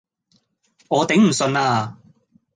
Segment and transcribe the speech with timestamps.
[0.87, 1.99] 我頂唔順啦